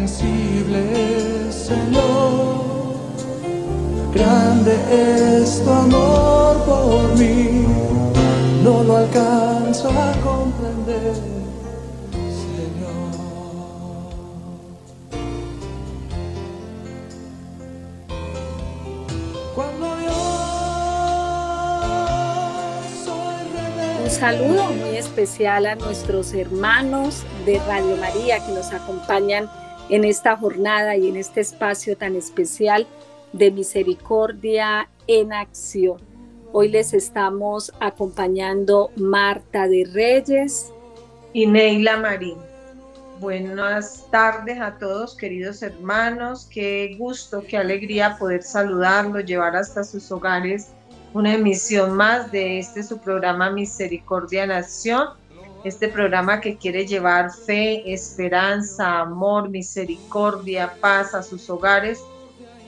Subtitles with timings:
[0.00, 2.70] incomprensible, Señor.
[4.14, 7.66] Grande es tu amor por mí,
[8.62, 11.14] no lo alcanzo a comprender,
[12.12, 12.90] Señor.
[19.54, 20.12] Cuando yo
[23.04, 29.48] soy Un saludo muy especial a nuestros hermanos de Radio María que nos acompañan
[29.90, 32.86] en esta jornada y en este espacio tan especial
[33.32, 35.98] de misericordia en acción.
[36.52, 40.72] Hoy les estamos acompañando Marta de Reyes
[41.32, 42.38] y Neila Marín.
[43.20, 46.48] Buenas tardes a todos, queridos hermanos.
[46.50, 50.68] Qué gusto, qué alegría poder saludarlos, llevar hasta sus hogares
[51.12, 55.08] una emisión más de este su programa Misericordia en Acción.
[55.64, 62.00] Este programa que quiere llevar fe, esperanza, amor, misericordia, paz a sus hogares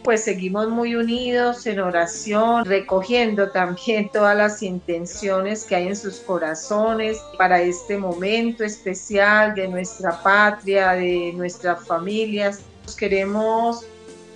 [0.02, 6.16] pues seguimos muy unidos en oración, recogiendo también todas las intenciones que hay en sus
[6.20, 12.60] corazones para este momento especial de nuestra patria, de nuestras familias.
[12.98, 13.86] Queremos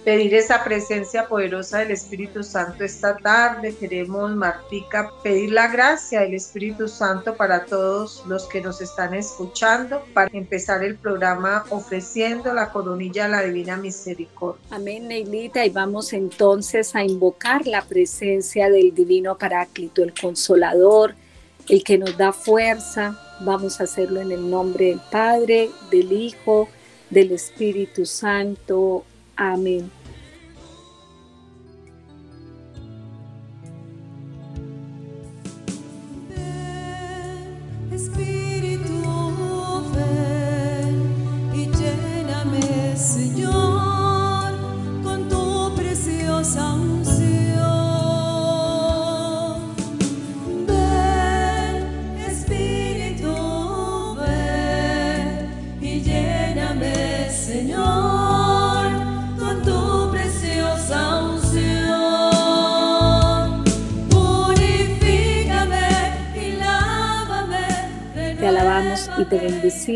[0.06, 3.74] pedir esa presencia poderosa del Espíritu Santo esta tarde.
[3.74, 10.04] Queremos, Martica, pedir la gracia del Espíritu Santo para todos los que nos están escuchando,
[10.14, 14.62] para empezar el programa ofreciendo la coronilla a la Divina Misericordia.
[14.70, 21.16] Amén, Neilita, y vamos entonces a invocar la presencia del Divino Paráclito, el Consolador,
[21.68, 23.18] el que nos da fuerza.
[23.40, 26.68] Vamos a hacerlo en el nombre del Padre, del Hijo,
[27.10, 29.04] del Espíritu Santo.
[29.36, 29.90] Amén.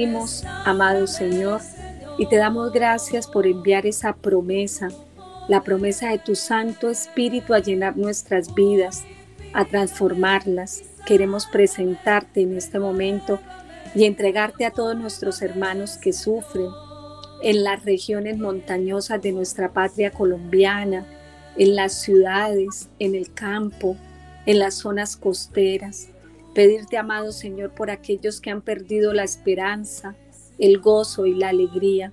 [0.00, 1.60] Bendecimos, amado Señor,
[2.16, 4.88] y te damos gracias por enviar esa promesa,
[5.48, 9.04] la promesa de tu Santo Espíritu a llenar nuestras vidas,
[9.52, 10.82] a transformarlas.
[11.04, 13.40] Queremos presentarte en este momento
[13.94, 16.68] y entregarte a todos nuestros hermanos que sufren
[17.42, 21.04] en las regiones montañosas de nuestra patria colombiana,
[21.56, 23.96] en las ciudades, en el campo,
[24.46, 26.08] en las zonas costeras.
[26.54, 30.16] Pedirte, amado Señor, por aquellos que han perdido la esperanza,
[30.58, 32.12] el gozo y la alegría,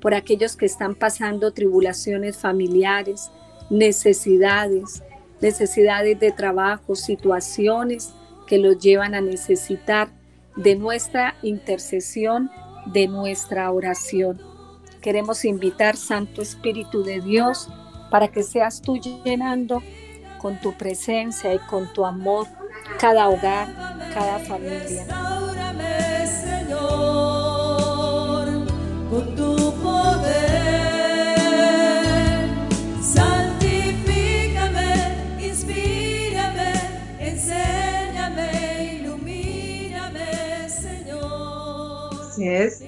[0.00, 3.30] por aquellos que están pasando tribulaciones familiares,
[3.70, 5.02] necesidades,
[5.40, 8.12] necesidades de trabajo, situaciones
[8.46, 10.08] que los llevan a necesitar
[10.56, 12.50] de nuestra intercesión,
[12.86, 14.40] de nuestra oración.
[15.00, 17.68] Queremos invitar, Santo Espíritu de Dios,
[18.10, 19.82] para que seas tú llenando
[20.38, 22.46] con tu presencia y con tu amor
[22.98, 23.68] cada hogar,
[24.14, 25.04] cada familia.
[26.66, 26.86] Señor,
[29.10, 30.46] con tu poder.
[33.00, 34.90] Santifícame,
[35.40, 36.72] inspírame,
[37.20, 42.10] enséñame, ilumíname, Señor.
[42.28, 42.82] Así es.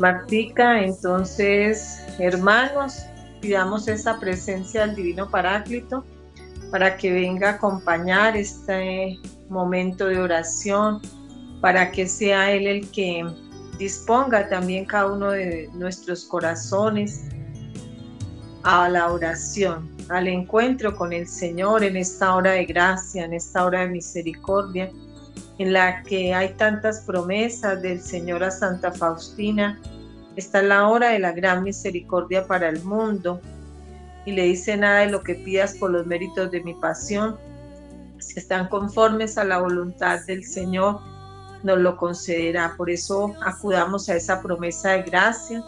[0.00, 3.06] Martica, entonces, hermanos,
[3.40, 6.04] pidamos esa presencia del Divino Paráclito
[6.74, 11.00] para que venga a acompañar este momento de oración,
[11.60, 13.24] para que sea Él el que
[13.78, 17.26] disponga también cada uno de nuestros corazones
[18.64, 23.64] a la oración, al encuentro con el Señor en esta hora de gracia, en esta
[23.64, 24.90] hora de misericordia,
[25.58, 29.80] en la que hay tantas promesas del Señor a Santa Faustina.
[30.34, 33.40] Esta es la hora de la gran misericordia para el mundo.
[34.26, 37.36] Y le dice nada de lo que pidas por los méritos de mi pasión.
[38.18, 41.00] Si están conformes a la voluntad del Señor,
[41.62, 42.74] nos lo concederá.
[42.76, 45.62] Por eso acudamos a esa promesa de gracia,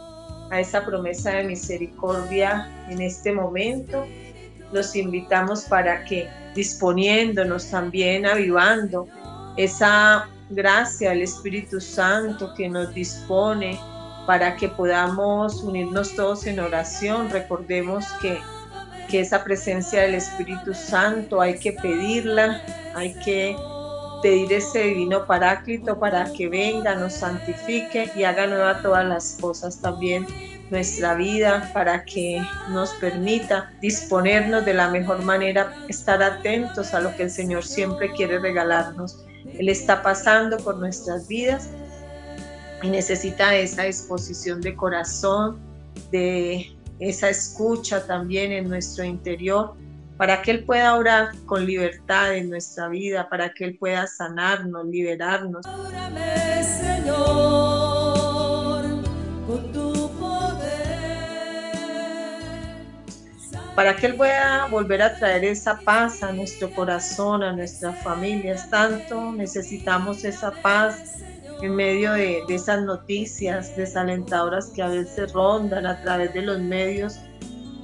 [0.51, 4.07] a esa promesa de misericordia en este momento.
[4.73, 9.07] Los invitamos para que disponiéndonos también, avivando
[9.57, 13.79] esa gracia del Espíritu Santo que nos dispone
[14.27, 17.31] para que podamos unirnos todos en oración.
[17.31, 18.39] Recordemos que,
[19.09, 22.63] que esa presencia del Espíritu Santo hay que pedirla,
[22.95, 23.57] hay que
[24.23, 29.81] pedir ese divino paráclito para que venga, nos santifique y haga nueva todas las cosas.
[29.81, 30.27] También
[30.71, 37.15] nuestra vida, para que nos permita disponernos de la mejor manera, estar atentos a lo
[37.17, 39.25] que el Señor siempre quiere regalarnos.
[39.59, 41.71] Él está pasando por nuestras vidas
[42.83, 45.59] y necesita esa disposición de corazón,
[46.11, 49.75] de esa escucha también en nuestro interior,
[50.17, 54.87] para que Él pueda orar con libertad en nuestra vida, para que Él pueda sanarnos,
[54.87, 55.65] liberarnos.
[63.77, 68.71] para que Él pueda volver a traer esa paz a nuestro corazón, a nuestras familias.
[68.71, 71.17] Tanto necesitamos esa paz
[71.63, 77.19] en medio de, esas noticias desalentadoras que a veces rondan a través de los medios.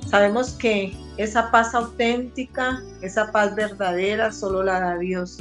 [0.08, 5.38] Sabemos que esa paz auténtica, esa paz verdadera, solo la da Dios.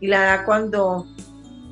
[0.00, 1.06] Y la da cuando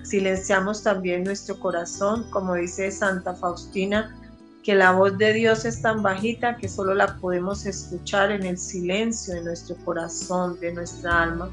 [0.03, 4.17] silenciamos también nuestro corazón, como dice Santa Faustina,
[4.63, 8.59] que la voz de Dios es tan bajita que solo la podemos escuchar en el
[8.59, 11.51] silencio de nuestro corazón, de nuestra alma.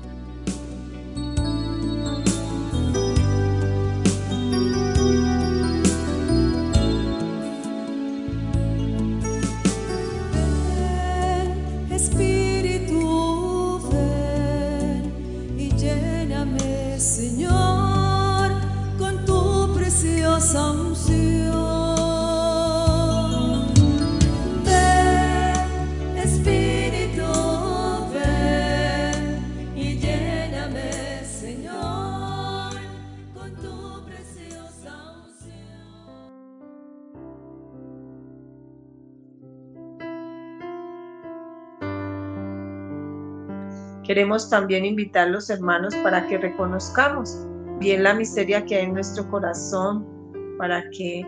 [44.08, 47.38] Queremos también invitar a los hermanos para que reconozcamos
[47.80, 50.17] bien la miseria que hay en nuestro corazón,
[50.58, 51.26] para que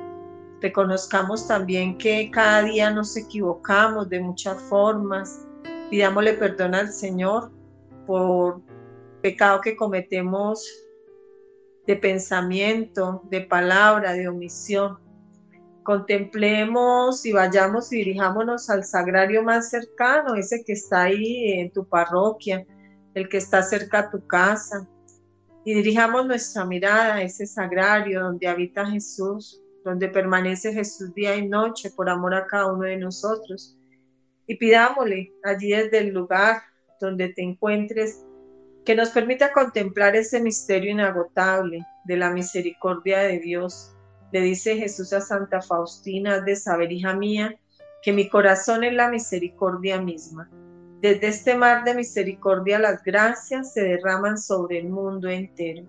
[0.61, 5.45] reconozcamos también que cada día nos equivocamos de muchas formas.
[5.89, 7.51] Pidámosle perdón al Señor
[8.05, 8.61] por
[9.21, 10.65] pecado que cometemos
[11.87, 14.99] de pensamiento, de palabra, de omisión.
[15.83, 21.85] Contemplemos y vayamos y dirijámonos al sagrario más cercano, ese que está ahí en tu
[21.85, 22.65] parroquia,
[23.15, 24.87] el que está cerca a tu casa.
[25.65, 31.47] Y dirijamos nuestra mirada a ese sagrario donde habita Jesús, donde permanece Jesús día y
[31.47, 33.77] noche por amor a cada uno de nosotros.
[34.47, 36.61] Y pidámosle allí desde el lugar
[36.99, 38.23] donde te encuentres
[38.85, 43.93] que nos permita contemplar ese misterio inagotable de la misericordia de Dios.
[44.31, 47.55] Le dice Jesús a Santa Faustina, de saber, hija mía,
[48.01, 50.49] que mi corazón es la misericordia misma.
[51.01, 55.87] Desde este mar de misericordia las gracias se derraman sobre el mundo entero.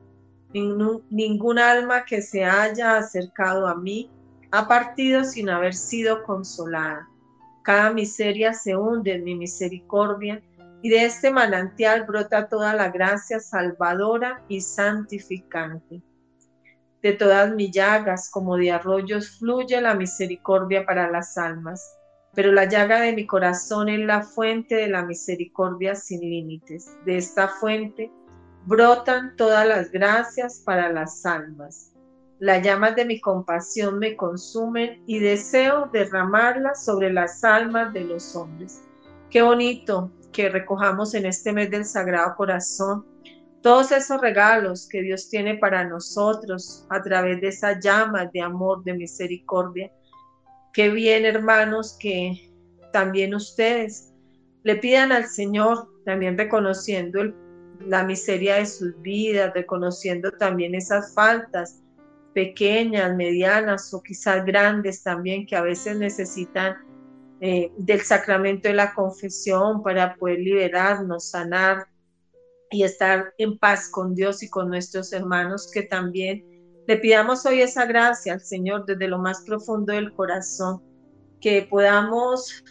[0.52, 4.08] Ningún, alma que se haya acercado a mí
[4.52, 7.08] ha partido sin haber sido consolada.
[7.64, 10.42] Cada miseria se hunde en mi misericordia
[10.80, 16.02] y de este manantial brota toda la gracia salvadora y santificante.
[17.02, 21.96] De todas mis llagas, como de arroyos, fluye la misericordia para las almas,
[22.34, 26.96] pero la llaga de mi corazón es la fuente de la misericordia sin límites.
[27.04, 28.10] De esta fuente
[28.66, 31.92] brotan todas las gracias para las almas.
[32.38, 38.34] Las llamas de mi compasión me consumen y deseo derramarlas sobre las almas de los
[38.34, 38.82] hombres.
[39.28, 43.04] Qué bonito que recojamos en este mes del Sagrado Corazón
[43.62, 48.82] todos esos regalos que Dios tiene para nosotros a través de esas llamas de amor,
[48.84, 49.90] de misericordia.
[50.72, 52.48] Qué bien, hermanos, que
[52.92, 54.12] también ustedes
[54.62, 57.34] le pidan al Señor, también reconociendo
[57.80, 61.80] la miseria de sus vidas, reconociendo también esas faltas
[62.34, 66.76] pequeñas, medianas o quizás grandes también que a veces necesitan
[67.40, 71.86] eh, del sacramento de la confesión para poder liberarnos, sanar
[72.70, 76.44] y estar en paz con Dios y con nuestros hermanos, que también
[76.86, 80.82] le pidamos hoy esa gracia al Señor desde lo más profundo del corazón,
[81.40, 82.64] que podamos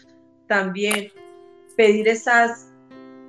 [0.48, 1.12] también
[1.78, 2.68] pedir esas,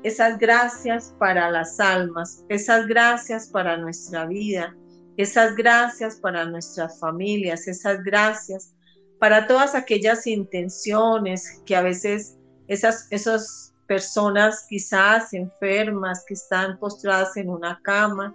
[0.02, 4.74] esas gracias para las almas, esas gracias para nuestra vida,
[5.16, 8.72] esas gracias para nuestras familias, esas gracias
[9.18, 12.36] para todas aquellas intenciones que a veces
[12.68, 18.34] esas, esos personas quizás enfermas que están postradas en una cama,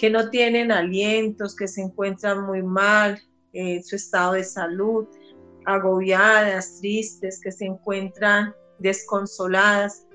[0.00, 3.20] que no tienen alientos, que se encuentran muy mal
[3.52, 5.06] en su estado de salud,
[5.66, 10.06] agobiadas, tristes, que se encuentran desconsoladas,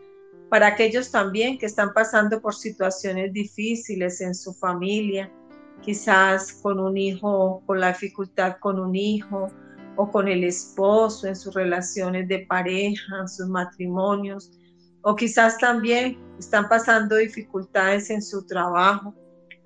[0.50, 5.32] para aquellos también que están pasando por situaciones difíciles en su familia,
[5.84, 9.50] quizás con un hijo, con la dificultad con un hijo,
[9.98, 14.51] o con el esposo, en sus relaciones de pareja, en sus matrimonios,
[15.04, 19.13] o quizás también están pasando dificultades en su trabajo.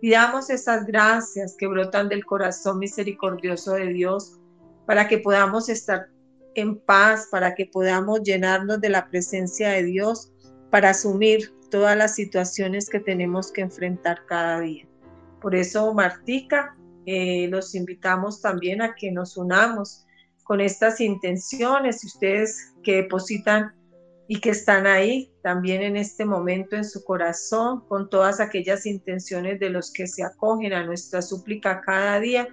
[0.01, 4.39] Pidamos esas gracias que brotan del corazón misericordioso de Dios
[4.85, 6.07] para que podamos estar
[6.55, 10.31] en paz, para que podamos llenarnos de la presencia de Dios,
[10.69, 14.87] para asumir todas las situaciones que tenemos que enfrentar cada día.
[15.41, 16.75] Por eso, Martica,
[17.05, 20.05] eh, los invitamos también a que nos unamos
[20.43, 23.73] con estas intenciones, ustedes que depositan
[24.31, 29.59] y que están ahí también en este momento en su corazón, con todas aquellas intenciones
[29.59, 32.47] de los que se acogen a nuestra súplica cada día,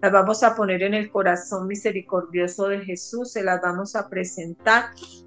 [0.00, 4.86] las vamos a poner en el corazón misericordioso de Jesús, se las vamos a presentar.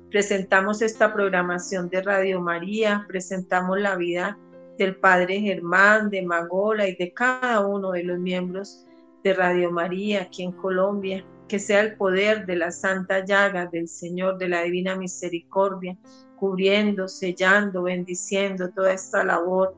[0.09, 4.39] Presentamos esta programación de Radio María, presentamos la vida
[4.79, 8.87] del Padre Germán, de Magola y de cada uno de los miembros
[9.23, 11.23] de Radio María aquí en Colombia.
[11.51, 15.97] Que sea el poder de la santa llaga del Señor, de la divina misericordia,
[16.37, 19.75] cubriendo, sellando, bendiciendo toda esta labor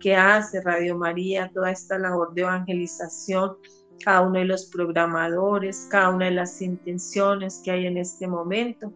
[0.00, 3.56] que hace Radio María, toda esta labor de evangelización
[4.04, 8.92] cada uno de los programadores, cada una de las intenciones que hay en este momento.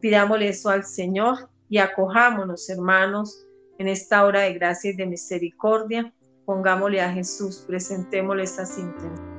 [0.00, 3.46] Pidámosle eso al Señor y acojámonos, hermanos,
[3.78, 6.12] en esta hora de gracia y de misericordia.
[6.46, 9.33] Pongámosle a Jesús, presentémosle estas intenciones.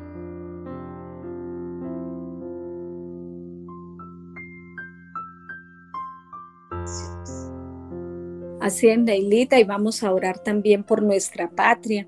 [8.66, 12.08] Así en Neilita y vamos a orar también por nuestra patria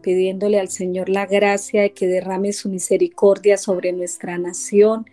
[0.00, 5.06] pidiéndole al Señor la gracia de que derrame su misericordia sobre nuestra nación,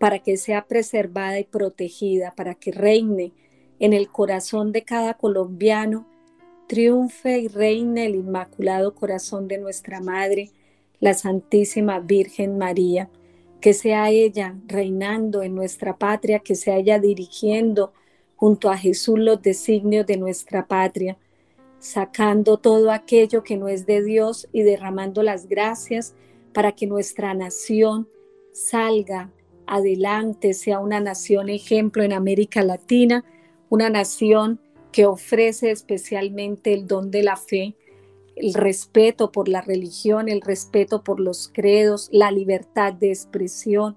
[0.00, 3.30] para que sea preservada y protegida, para que reine
[3.78, 6.04] en el corazón de cada colombiano,
[6.66, 10.50] triunfe y reine el inmaculado corazón de nuestra Madre,
[10.98, 13.08] la Santísima Virgen María,
[13.60, 17.92] que sea ella reinando en nuestra patria, que sea ella dirigiendo
[18.36, 21.16] junto a Jesús los designios de nuestra patria,
[21.78, 26.14] sacando todo aquello que no es de Dios y derramando las gracias
[26.52, 28.08] para que nuestra nación
[28.52, 29.30] salga
[29.66, 33.24] adelante, sea una nación ejemplo en América Latina,
[33.68, 34.60] una nación
[34.92, 37.74] que ofrece especialmente el don de la fe,
[38.36, 43.96] el respeto por la religión, el respeto por los credos, la libertad de expresión,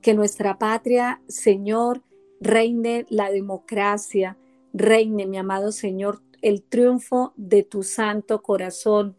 [0.00, 2.02] que nuestra patria, Señor,
[2.40, 4.36] reine la democracia,
[4.72, 9.16] reine, mi amado Señor, el triunfo de tu santo corazón,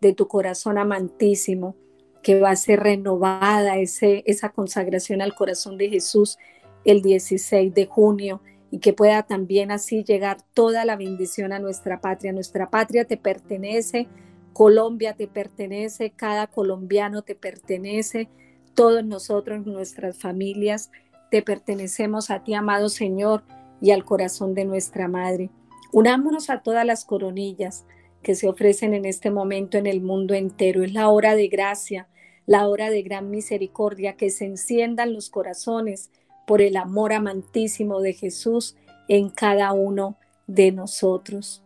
[0.00, 1.76] de tu corazón amantísimo,
[2.22, 6.38] que va a ser renovada ese, esa consagración al corazón de Jesús
[6.84, 12.00] el 16 de junio y que pueda también así llegar toda la bendición a nuestra
[12.00, 12.32] patria.
[12.32, 14.06] Nuestra patria te pertenece,
[14.52, 18.28] Colombia te pertenece, cada colombiano te pertenece,
[18.74, 20.90] todos nosotros, nuestras familias,
[21.30, 23.42] te pertenecemos a ti, amado Señor,
[23.80, 25.50] y al corazón de nuestra Madre.
[25.92, 27.84] Unámonos a todas las coronillas
[28.22, 30.84] que se ofrecen en este momento en el mundo entero.
[30.84, 32.08] Es la hora de gracia,
[32.46, 36.10] la hora de gran misericordia, que se enciendan los corazones
[36.46, 38.76] por el amor amantísimo de Jesús
[39.08, 41.64] en cada uno de nosotros.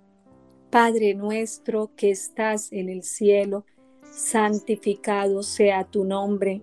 [0.71, 3.65] Padre nuestro que estás en el cielo,
[4.13, 6.63] santificado sea tu nombre,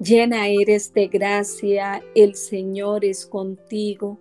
[0.00, 4.18] llena eres de gracia, el Señor es contigo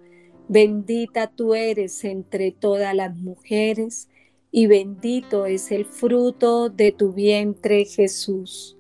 [0.48, 4.10] Bendita tú eres entre todas las mujeres,
[4.52, 8.78] y bendito es el fruto de tu vientre, Jesús.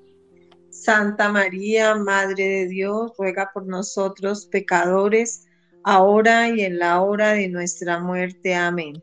[0.69, 5.47] Santa María, Madre de Dios, ruega por nosotros pecadores,
[5.83, 8.53] ahora y en la hora de nuestra muerte.
[8.53, 9.01] Amén.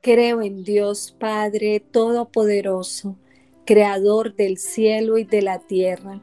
[0.00, 3.18] Creo en Dios Padre Todopoderoso,
[3.66, 6.22] Creador del cielo y de la tierra.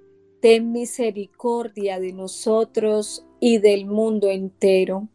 [0.41, 5.07] Ten misericordia de nosotros y del mundo entero.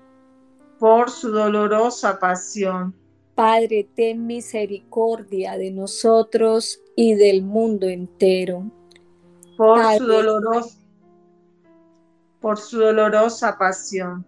[0.78, 2.94] por su dolorosa pasión,
[3.34, 8.70] Padre, ten misericordia de nosotros y del mundo entero.
[9.56, 9.98] por Padre.
[9.98, 10.78] su dolorosa,
[12.40, 14.24] por su dolorosa pasión,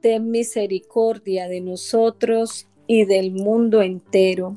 [0.00, 4.56] Ten misericordia de nosotros y del mundo entero.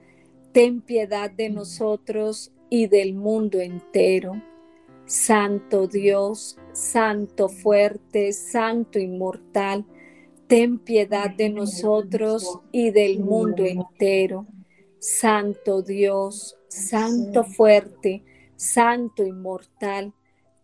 [0.51, 4.41] ten piedad de nosotros y del mundo entero.
[5.05, 9.85] Santo Dios, Santo fuerte, Santo inmortal,
[10.47, 14.47] ten piedad de nosotros y del mundo entero.
[14.99, 18.23] Santo Dios, Santo fuerte,
[18.55, 20.13] Santo inmortal,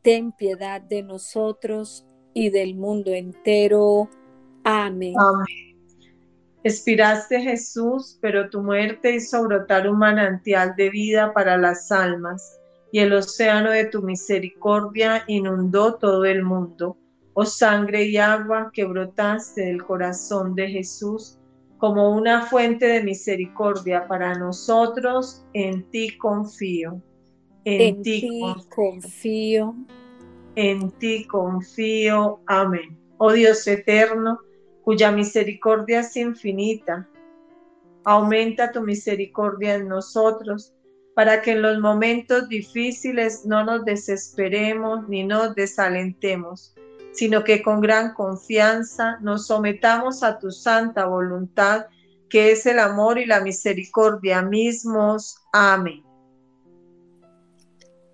[0.01, 4.09] ten piedad de nosotros y del mundo entero.
[4.63, 5.15] Amén.
[5.17, 5.66] Amén.
[6.63, 12.59] Expiraste Jesús, pero tu muerte hizo brotar un manantial de vida para las almas,
[12.91, 16.97] y el océano de tu misericordia inundó todo el mundo.
[17.33, 21.37] Oh sangre y agua que brotaste del corazón de Jesús,
[21.77, 27.01] como una fuente de misericordia para nosotros, en ti confío.
[27.65, 29.75] En, ti, confío.
[30.55, 32.39] En ti confío.
[32.47, 32.97] Amén.
[33.17, 34.39] Oh Dios eterno,
[34.87, 37.09] cuya misericordia es infinita,
[38.05, 40.73] aumenta tu misericordia en nosotros
[41.13, 46.73] para que en los momentos difíciles no nos desesperemos ni nos desalentemos,
[47.11, 51.87] sino que con gran confianza nos sometamos a tu santa voluntad,
[52.29, 55.35] que es el amor y la misericordia mismos.
[55.51, 56.01] Amén.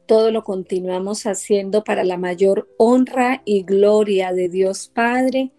[0.07, 5.51] Todo lo continuamos haciendo para la mayor honra y gloria de Dios Padre,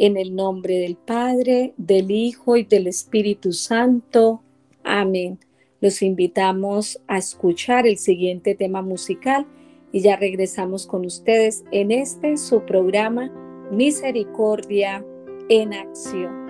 [0.00, 4.42] en el nombre del Padre, del Hijo y del Espíritu Santo.
[4.82, 5.38] Amén.
[5.82, 9.46] Los invitamos a escuchar el siguiente tema musical
[9.92, 13.30] y ya regresamos con ustedes en este su programa
[13.70, 15.04] Misericordia
[15.50, 16.49] en Acción.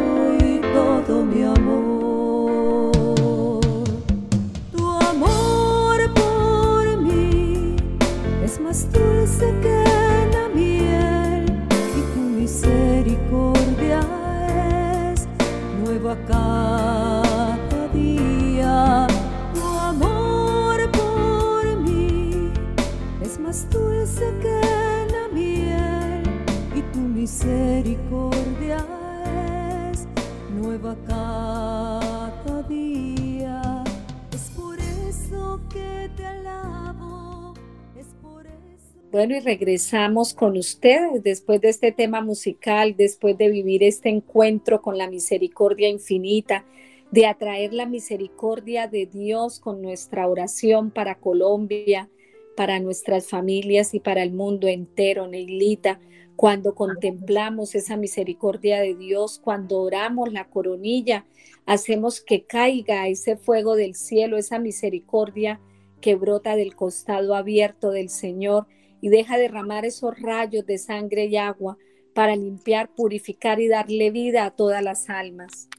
[39.11, 44.81] Bueno, y regresamos con ustedes después de este tema musical, después de vivir este encuentro
[44.81, 46.65] con la misericordia infinita,
[47.11, 52.09] de atraer la misericordia de Dios con nuestra oración para Colombia,
[52.55, 55.99] para nuestras familias y para el mundo entero, Neilita.
[56.41, 61.23] Cuando contemplamos esa misericordia de Dios, cuando oramos la coronilla,
[61.67, 65.61] hacemos que caiga ese fuego del cielo, esa misericordia
[66.01, 68.65] que brota del costado abierto del Señor
[69.01, 71.77] y deja derramar esos rayos de sangre y agua
[72.15, 75.69] para limpiar, purificar y darle vida a todas las almas.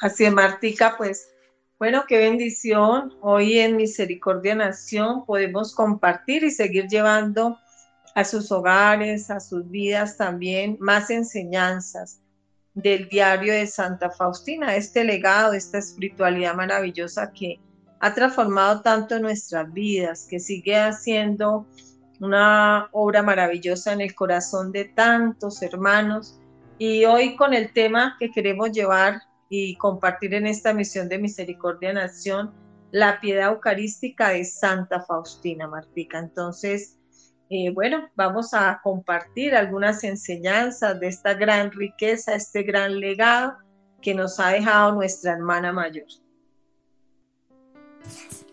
[0.00, 1.30] Así es, Martica, pues
[1.78, 3.14] bueno, qué bendición.
[3.20, 7.58] Hoy en Misericordia Nación podemos compartir y seguir llevando
[8.16, 12.18] a sus hogares, a sus vidas también más enseñanzas
[12.72, 17.60] del diario de Santa Faustina, este legado, esta espiritualidad maravillosa que
[18.00, 21.66] ha transformado tanto nuestras vidas, que sigue haciendo
[22.18, 26.40] una obra maravillosa en el corazón de tantos hermanos.
[26.78, 31.92] Y hoy con el tema que queremos llevar y compartir en esta misión de Misericordia
[31.92, 32.50] Nación,
[32.92, 36.18] la piedad eucarística de Santa Faustina Martica.
[36.18, 36.96] Entonces,
[37.48, 43.54] eh, bueno, vamos a compartir algunas enseñanzas de esta gran riqueza, este gran legado
[44.02, 46.06] que nos ha dejado nuestra hermana mayor.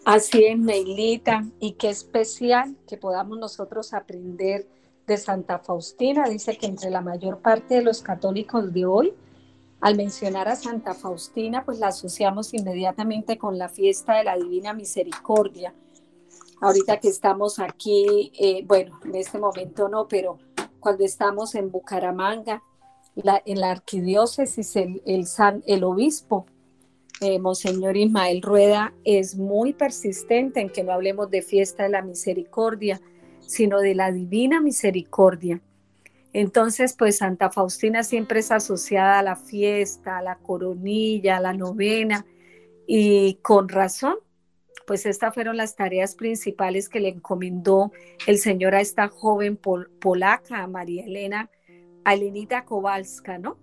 [0.06, 4.68] Así es, Neilita, y qué especial que podamos nosotros aprender
[5.08, 6.28] de Santa Faustina.
[6.28, 9.14] Dice que entre la mayor parte de los católicos de hoy,
[9.82, 14.74] al mencionar a Santa Faustina, pues la asociamos inmediatamente con la fiesta de la Divina
[14.74, 15.74] Misericordia.
[16.64, 20.38] Ahorita que estamos aquí, eh, bueno, en este momento no, pero
[20.80, 22.64] cuando estamos en Bucaramanga,
[23.16, 26.46] en la arquidiócesis, el obispo
[27.20, 32.02] eh, Monseñor Ismael Rueda es muy persistente en que no hablemos de fiesta de la
[32.02, 33.02] misericordia,
[33.46, 35.62] sino de la divina misericordia.
[36.32, 41.54] Entonces, pues Santa Faustina siempre es asociada a la fiesta, a la coronilla, a la
[41.54, 42.26] novena,
[42.88, 44.16] y con razón,
[44.86, 47.92] pues estas fueron las tareas principales que le encomendó
[48.28, 51.50] el Señor a esta joven polaca, a María Elena,
[52.04, 53.58] a Elenita Kowalska, ¿no?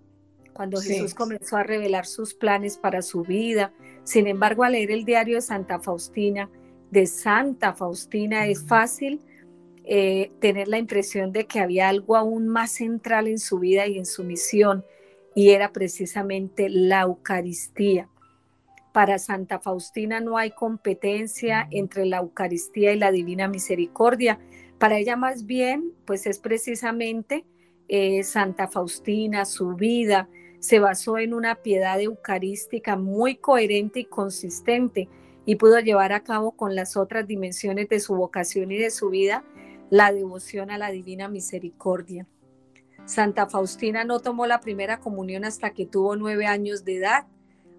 [0.53, 3.73] Cuando Jesús comenzó a revelar sus planes para su vida.
[4.03, 6.49] Sin embargo, al leer el diario de Santa Faustina,
[6.89, 9.21] de Santa Faustina, es fácil
[9.83, 13.97] eh, tener la impresión de que había algo aún más central en su vida y
[13.97, 14.85] en su misión,
[15.33, 18.09] y era precisamente la Eucaristía.
[18.91, 24.39] Para Santa Faustina no hay competencia entre la Eucaristía y la Divina Misericordia.
[24.77, 27.45] Para ella más bien, pues es precisamente
[27.87, 30.27] eh, Santa Faustina, su vida
[30.61, 35.09] se basó en una piedad eucarística muy coherente y consistente
[35.43, 39.09] y pudo llevar a cabo con las otras dimensiones de su vocación y de su
[39.09, 39.43] vida
[39.89, 42.27] la devoción a la Divina Misericordia.
[43.05, 47.25] Santa Faustina no tomó la primera comunión hasta que tuvo nueve años de edad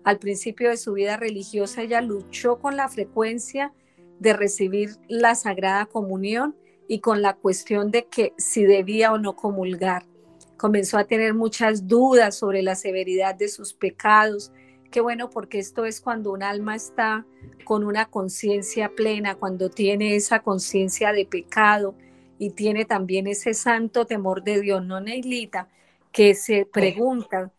[0.04, 3.72] al principio de su vida religiosa, ella luchó con la frecuencia
[4.18, 6.56] de recibir la Sagrada Comunión
[6.88, 10.04] y con la cuestión de que si debía o no comulgar.
[10.56, 14.52] Comenzó a tener muchas dudas sobre la severidad de sus pecados.
[14.90, 17.26] Qué bueno, porque esto es cuando un alma está
[17.64, 21.94] con una conciencia plena, cuando tiene esa conciencia de pecado
[22.38, 25.68] y tiene también ese santo temor de Dios, no Neilita,
[26.10, 27.52] que se pregunta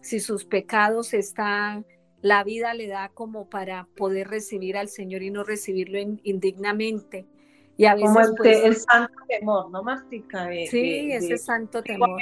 [0.00, 1.86] si sus pecados están,
[2.22, 7.26] la vida le da como para poder recibir al Señor y no recibirlo indignamente.
[7.76, 10.48] Y a veces, como el, pues, el, santo temor, ¿no, Martica?
[10.70, 12.20] sí, ese santo temor.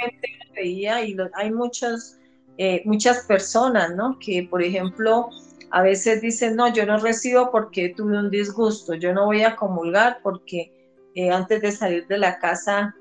[0.55, 2.17] Veía y lo, hay muchas,
[2.57, 4.17] eh, muchas personas, ¿no?
[4.19, 5.29] Que, por ejemplo,
[5.71, 9.55] a veces dicen, no, yo no recibo porque tuve un disgusto, yo no voy a
[9.55, 10.71] comulgar porque
[11.15, 12.95] eh, antes de salir de la casa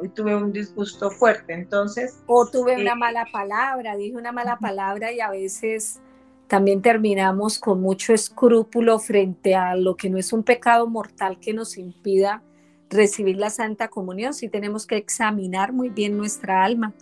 [0.00, 2.22] hoy tuve un disgusto fuerte, entonces...
[2.26, 6.00] O tuve una eh, mala palabra, dije una mala palabra y a veces
[6.46, 11.52] también terminamos con mucho escrúpulo frente a lo que no es un pecado mortal que
[11.52, 12.42] nos impida
[12.90, 16.92] recibir la Santa Comunión, si tenemos que examinar muy bien nuestra alma,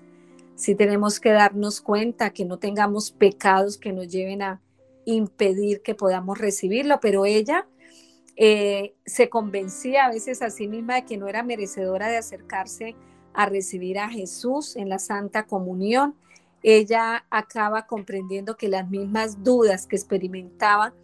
[0.54, 4.61] si tenemos que darnos cuenta que no tengamos pecados que nos lleven a
[5.06, 7.66] impedir que podamos recibirlo, pero ella
[8.40, 12.94] eh, se convencía a veces a sí misma de que no era merecedora de acercarse
[13.35, 16.14] a recibir a Jesús en la Santa Comunión.
[16.62, 20.94] Ella acaba comprendiendo que las mismas dudas que experimentaba,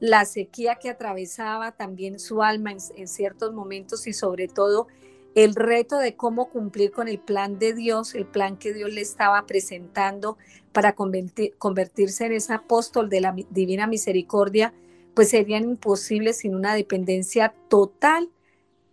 [0.00, 4.88] la sequía que atravesaba también su alma en, ciertos momentos y sobre todo
[5.34, 9.02] el reto de cómo cumplir con el plan de Dios, el plan que Dios le
[9.02, 10.38] estaba presentando
[10.72, 14.72] para convertirse en ese apóstol de la divina misericordia,
[15.14, 18.30] pues serían imposibles sin una dependencia total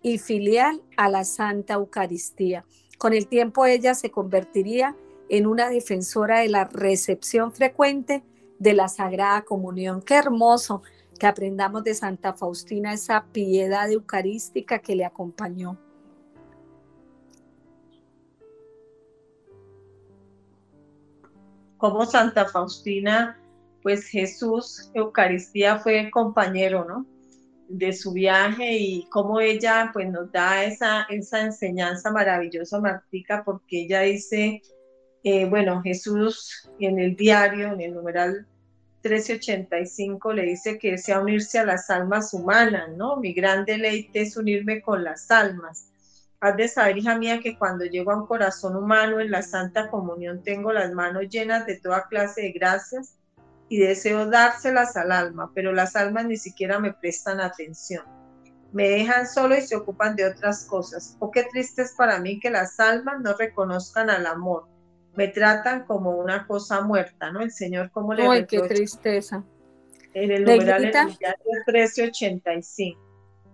[0.02, 2.66] y filial a la Santa Eucaristía.
[2.98, 4.96] Con el tiempo ella se convertiría
[5.30, 8.24] en una defensora de la recepción frecuente
[8.58, 10.02] de la Sagrada Comunión.
[10.02, 10.82] Qué hermoso
[11.18, 15.78] que aprendamos de Santa Faustina esa piedad eucarística que le acompañó.
[21.78, 23.40] Como Santa Faustina
[23.82, 27.06] pues Jesús, Eucaristía fue compañero, ¿no?
[27.68, 33.84] De su viaje y cómo ella pues nos da esa, esa enseñanza maravillosa, Martica, porque
[33.84, 34.62] ella dice,
[35.24, 38.48] eh, bueno, Jesús en el diario, en el numeral
[39.04, 43.18] 1385, le dice que desea unirse a las almas humanas, ¿no?
[43.18, 45.86] Mi gran deleite es unirme con las almas.
[46.42, 49.90] Has de saber, hija mía, que cuando llego a un corazón humano en la Santa
[49.90, 53.19] Comunión tengo las manos llenas de toda clase de gracias
[53.70, 58.04] y deseo dárselas al alma, pero las almas ni siquiera me prestan atención.
[58.72, 61.16] Me dejan solo y se ocupan de otras cosas.
[61.20, 64.66] Oh, qué triste es para mí que las almas no reconozcan al amor.
[65.16, 67.42] Me tratan como una cosa muerta, ¿no?
[67.42, 69.44] El Señor, ¿cómo le Ay, qué tristeza.
[70.14, 71.18] En el numeral en el
[71.68, 73.00] 1385.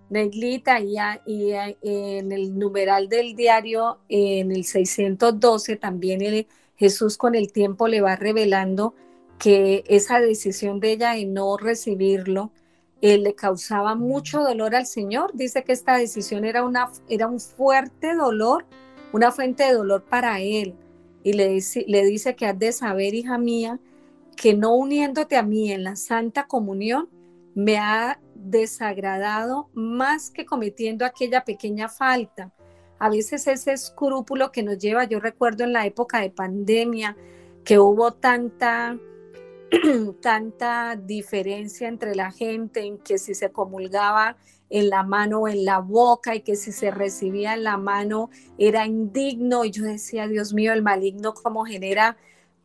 [0.10, 1.52] Neglita, y, y
[1.82, 8.16] en el numeral del diario, en el 612, también Jesús con el tiempo le va
[8.16, 8.94] revelando
[9.40, 12.52] que esa decisión de ella de no recibirlo
[13.02, 15.32] eh, le causaba mucho dolor al Señor.
[15.34, 18.66] Dice que esta decisión era, una, era un fuerte dolor,
[19.14, 20.76] una fuente de dolor para él.
[21.24, 23.80] Y le dice, le dice que has de saber, hija mía,
[24.36, 27.10] que no uniéndote a mí en la Santa Comunión
[27.56, 32.52] me ha desagradado más que cometiendo aquella pequeña falta.
[33.00, 37.18] A veces ese escrúpulo que nos lleva, yo recuerdo en la época de pandemia
[37.64, 38.98] que hubo tanta
[40.22, 44.38] tanta diferencia entre la gente en que si se comulgaba
[44.70, 48.30] en la mano o en la boca y que si se recibía en la mano
[48.58, 49.66] era indigno.
[49.66, 52.18] Y yo decía, Dios mío, el maligno cómo genera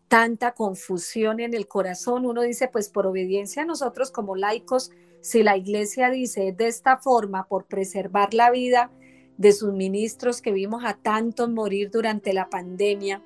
[0.08, 2.26] tanta confusión en el corazón.
[2.26, 4.90] Uno dice, pues por obediencia a nosotros como laicos,
[5.20, 8.90] si la iglesia dice de esta forma, por preservar la vida
[9.36, 13.22] de sus ministros que vimos a tantos morir durante la pandemia,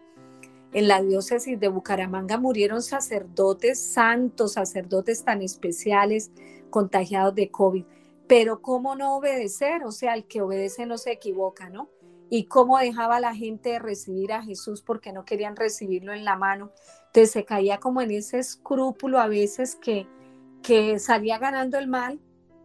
[0.74, 6.32] en la diócesis de Bucaramanga murieron sacerdotes santos, sacerdotes tan especiales
[6.68, 7.84] contagiados de COVID.
[8.26, 9.84] Pero ¿cómo no obedecer?
[9.84, 11.88] O sea, el que obedece no se equivoca, ¿no?
[12.28, 16.34] Y cómo dejaba la gente de recibir a Jesús porque no querían recibirlo en la
[16.34, 16.72] mano.
[17.06, 20.08] Entonces se caía como en ese escrúpulo a veces que,
[20.60, 22.18] que salía ganando el mal,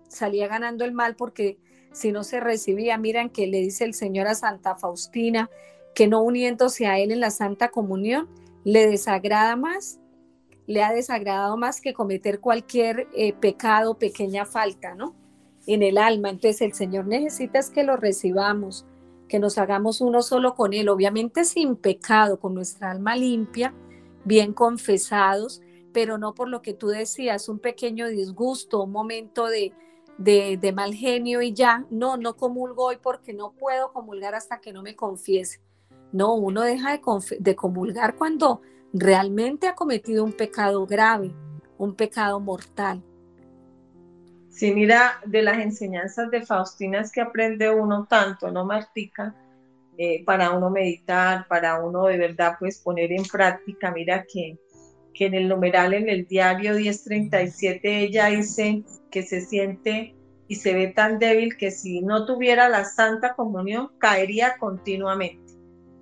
[0.07, 1.60] salía ganando el mal porque
[1.91, 5.51] si no se recibía, miran que le dice el Señor a Santa Faustina,
[5.93, 8.29] que no uniéndose a Él en la Santa Comunión
[8.63, 9.99] le desagrada más,
[10.67, 15.15] le ha desagradado más que cometer cualquier eh, pecado, pequeña falta, ¿no?
[15.65, 16.29] En el alma.
[16.29, 18.85] Entonces el Señor necesita es que lo recibamos,
[19.27, 23.73] que nos hagamos uno solo con Él, obviamente sin pecado, con nuestra alma limpia,
[24.25, 25.61] bien confesados,
[25.91, 29.73] pero no por lo que tú decías, un pequeño disgusto, un momento de,
[30.19, 34.59] de, de mal genio y ya, no, no comulgo hoy porque no puedo comulgar hasta
[34.59, 35.61] que no me confiese.
[36.12, 37.01] No, uno deja de,
[37.39, 38.62] de comulgar cuando
[38.93, 41.34] realmente ha cometido un pecado grave,
[41.78, 43.03] un pecado mortal.
[44.49, 49.36] Sí, mira, de las enseñanzas de Faustina es que aprende uno tanto, ¿no, Martica?
[49.97, 53.91] Eh, para uno meditar, para uno de verdad pues poner en práctica.
[53.91, 54.57] Mira que,
[55.14, 60.16] que en el numeral, en el diario 1037, ella dice que se siente
[60.47, 65.49] y se ve tan débil que si no tuviera la Santa Comunión caería continuamente.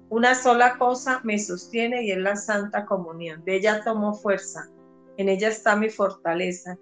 [0.10, 3.43] Una sola cosa me sostiene y es la Santa Comunión.
[3.43, 4.70] De ella tomo fuerza.
[5.18, 6.78] En ella está mi fortaleza.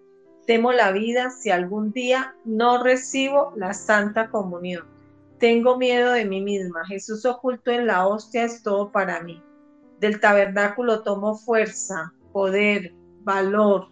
[0.46, 4.86] Temo la vida si algún día no recibo la Santa Comunión.
[5.40, 6.86] Tengo miedo de mí misma.
[6.86, 9.44] Jesús oculto en la hostia es todo para mí.
[10.00, 13.88] Del tabernáculo tomo fuerza, poder, valor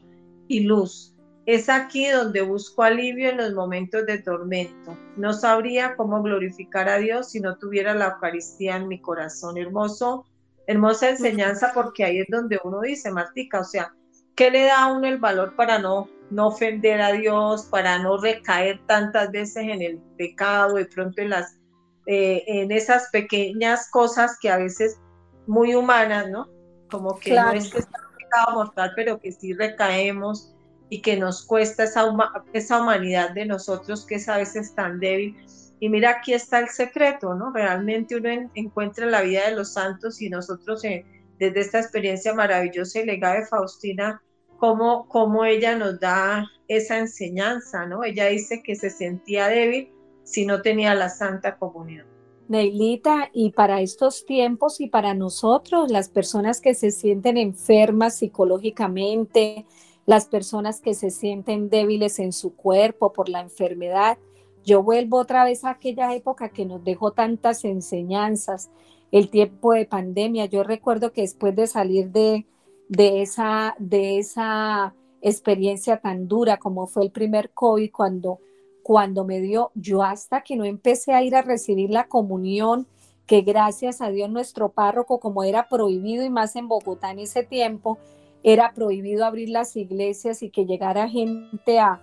[0.47, 1.12] y luz.
[1.45, 4.97] Es aquí donde busco alivio en los momentos de tormento.
[5.17, 9.57] No sabría cómo glorificar a Dios si no tuviera la Eucaristía en mi corazón.
[9.57, 10.25] Hermoso,
[10.67, 13.93] hermosa enseñanza porque ahí es donde uno dice, Martica, o sea,
[14.35, 18.17] ¿qué le da a uno el valor para no, no ofender a Dios, para no
[18.17, 21.57] recaer tantas veces en el pecado, de pronto en las,
[22.05, 24.97] eh, en esas pequeñas cosas que a veces
[25.45, 26.47] muy humanas, ¿no?
[26.89, 30.52] Como que no es que está pecado mortal, pero que sí recaemos
[30.89, 32.05] y que nos cuesta esa,
[32.53, 35.35] esa humanidad de nosotros que es a veces tan débil.
[35.79, 37.51] Y mira, aquí está el secreto, ¿no?
[37.51, 41.05] Realmente uno encuentra la vida de los santos y nosotros eh,
[41.39, 44.21] desde esta experiencia maravillosa y legada de Faustina,
[44.57, 48.03] cómo, cómo ella nos da esa enseñanza, ¿no?
[48.03, 49.89] Ella dice que se sentía débil
[50.23, 52.05] si no tenía la Santa Comunión.
[52.47, 59.65] Neilita, y para estos tiempos y para nosotros, las personas que se sienten enfermas psicológicamente,
[60.05, 64.17] las personas que se sienten débiles en su cuerpo por la enfermedad.
[64.65, 68.69] Yo vuelvo otra vez a aquella época que nos dejó tantas enseñanzas,
[69.11, 70.45] el tiempo de pandemia.
[70.45, 72.45] Yo recuerdo que después de salir de,
[72.89, 78.39] de, esa, de esa experiencia tan dura como fue el primer COVID, cuando,
[78.81, 82.87] cuando me dio, yo hasta que no empecé a ir a recibir la comunión,
[83.25, 87.43] que gracias a Dios nuestro párroco, como era prohibido y más en Bogotá en ese
[87.43, 87.97] tiempo,
[88.43, 92.01] era prohibido abrir las iglesias y que llegara gente a,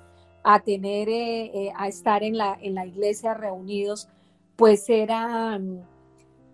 [0.64, 4.08] tener, eh, eh, a estar en la, en la iglesia reunidos,
[4.56, 5.86] pues eran,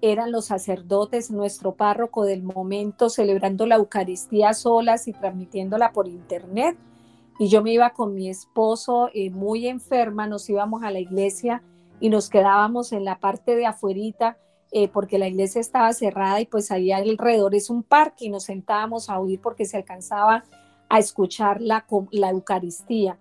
[0.01, 6.77] eran los sacerdotes, nuestro párroco del momento, celebrando la Eucaristía solas y transmitiéndola por internet.
[7.39, 11.63] Y yo me iba con mi esposo eh, muy enferma, nos íbamos a la iglesia
[12.01, 14.37] y nos quedábamos en la parte de afuerita
[14.73, 18.45] eh, porque la iglesia estaba cerrada y pues ahí alrededor es un parque y nos
[18.45, 20.45] sentábamos a oír porque se alcanzaba
[20.89, 23.19] a escuchar la, la Eucaristía.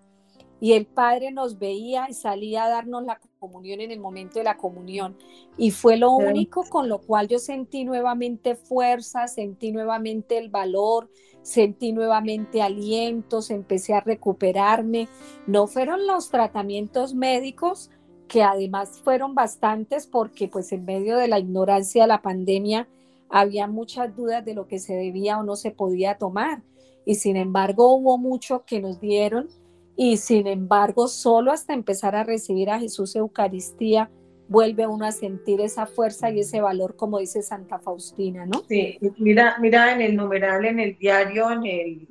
[0.61, 4.45] Y el Padre nos veía y salía a darnos la comunión en el momento de
[4.45, 5.17] la comunión.
[5.57, 11.11] Y fue lo único con lo cual yo sentí nuevamente fuerza, sentí nuevamente el valor,
[11.41, 15.07] sentí nuevamente alientos, empecé a recuperarme.
[15.45, 17.91] No fueron los tratamientos médicos,
[18.27, 22.87] que además fueron bastantes porque pues en medio de la ignorancia de la pandemia
[23.29, 26.61] había muchas dudas de lo que se debía o no se podía tomar.
[27.05, 29.47] Y sin embargo hubo mucho que nos dieron
[29.95, 34.09] y sin embargo solo hasta empezar a recibir a Jesús Eucaristía
[34.47, 38.63] vuelve uno a sentir esa fuerza y ese valor, como dice Santa Faustina, ¿no?
[38.67, 42.07] Sí, mira, mira en el numeral, en el diario, en el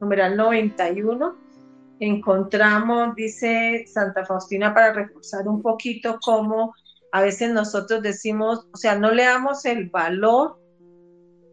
[0.00, 1.36] numeral 91,
[2.00, 6.74] encontramos, dice Santa Faustina, para reforzar un poquito cómo
[7.12, 10.58] a veces nosotros decimos, o sea, no le damos el valor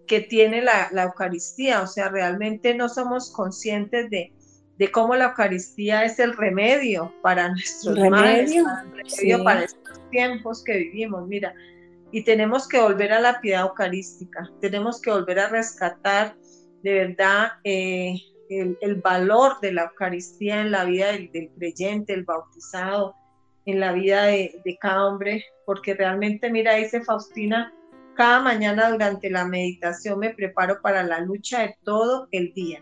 [0.08, 4.34] que tiene la, la Eucaristía, o sea, realmente no somos conscientes de,
[4.78, 9.43] de cómo la Eucaristía es el remedio para nuestros Remedio, males, para, el remedio sí.
[9.43, 11.28] para estos tiempos que vivimos.
[11.28, 11.54] Mira,
[12.12, 16.38] y tenemos que volver a la piedad eucarística, tenemos que volver a rescatar
[16.84, 18.16] de verdad eh,
[18.50, 23.16] el, valor de la Eucaristía en la vida del, del creyente, el bautizado,
[23.66, 27.74] en la vida de, de cada hombre, porque realmente, mira, dice Faustina,
[28.16, 32.82] cada mañana durante la meditación me preparo para la lucha de todo el día.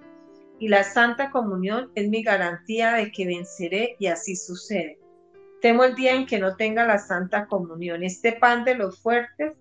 [0.59, 4.99] Y la Santa Comunión es mi garantía de que venceré y así sucede.
[5.61, 8.03] Temo el día en que no tenga la Santa Comunión.
[8.03, 9.53] Este pan de los fuertes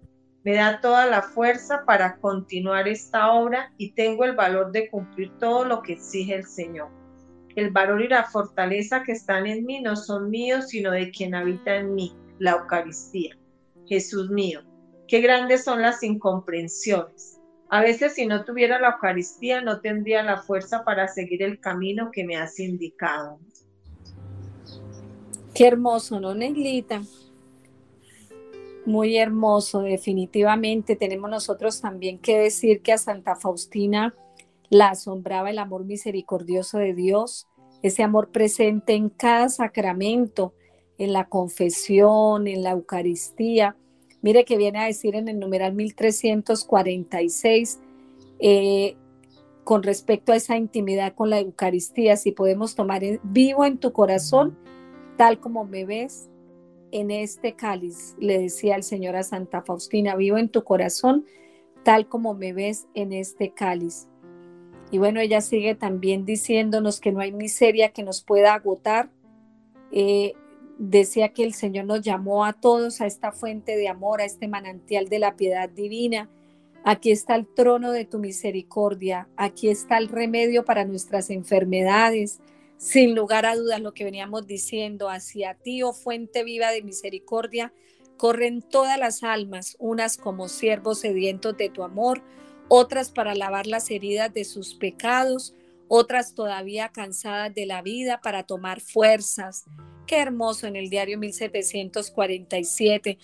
[0.44, 5.30] me da toda la fuerza para continuar esta obra y tengo el valor de cumplir
[5.38, 6.88] todo lo que exige el Señor.
[7.54, 11.34] El valor y la fortaleza que están en mí no son míos, sino de quien
[11.34, 13.36] habita en mí, la Eucaristía.
[13.86, 14.62] Jesús mío,
[15.06, 17.38] qué grandes son las incomprensiones.
[17.68, 22.10] A veces si no tuviera la Eucaristía no tendría la fuerza para seguir el camino
[22.10, 23.38] que me has indicado.
[25.54, 27.02] Qué hermoso, ¿no, Neglita?
[28.84, 30.96] Muy hermoso, definitivamente.
[30.96, 34.14] Tenemos nosotros también que decir que a Santa Faustina
[34.70, 37.46] la asombraba el amor misericordioso de Dios,
[37.82, 40.54] ese amor presente en cada sacramento,
[40.98, 43.76] en la confesión, en la Eucaristía.
[44.20, 47.78] Mire que viene a decir en el numeral 1346,
[48.40, 48.96] eh,
[49.62, 54.58] con respecto a esa intimidad con la Eucaristía, si podemos tomar vivo en tu corazón,
[55.16, 56.28] tal como me ves
[56.92, 61.24] en este cáliz, le decía el Señor a Santa Faustina, vivo en tu corazón,
[61.82, 64.06] tal como me ves en este cáliz.
[64.90, 69.10] Y bueno, ella sigue también diciéndonos que no hay miseria que nos pueda agotar.
[69.90, 70.34] Eh,
[70.78, 74.48] decía que el Señor nos llamó a todos a esta fuente de amor, a este
[74.48, 76.28] manantial de la piedad divina.
[76.84, 82.40] Aquí está el trono de tu misericordia, aquí está el remedio para nuestras enfermedades.
[82.82, 87.72] Sin lugar a dudas, lo que veníamos diciendo, hacia ti, oh fuente viva de misericordia,
[88.16, 92.22] corren todas las almas, unas como siervos sedientos de tu amor,
[92.66, 95.54] otras para lavar las heridas de sus pecados,
[95.86, 99.64] otras todavía cansadas de la vida para tomar fuerzas.
[100.08, 103.16] Qué hermoso en el diario 1747.